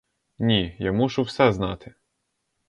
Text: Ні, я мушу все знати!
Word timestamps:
Ні, 0.39 0.75
я 0.79 0.91
мушу 0.91 1.21
все 1.21 1.53
знати! 1.53 1.93